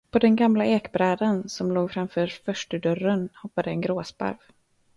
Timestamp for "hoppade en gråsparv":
3.33-4.35